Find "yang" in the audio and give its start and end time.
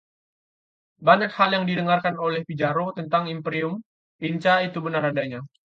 1.55-1.65